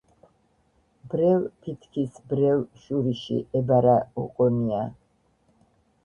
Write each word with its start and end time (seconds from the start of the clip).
ბრელ 1.09 1.43
ფითქის 1.65 2.15
ბრელ 2.31 2.63
შურიში 2.85 3.37
ებარა 3.59 3.93
ოკონია 4.23 4.81